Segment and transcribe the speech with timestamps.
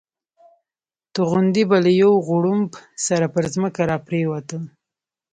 [1.13, 2.71] توغندي به له یو غړومب
[3.07, 4.63] سره پر ځمکه را پرېوتل.